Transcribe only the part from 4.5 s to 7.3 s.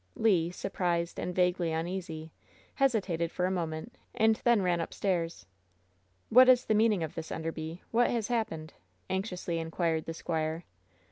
ran upstairs. "What is the meaning of